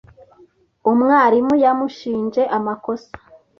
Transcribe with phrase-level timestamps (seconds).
[0.91, 3.09] Umwarimu yamushinje amakosa.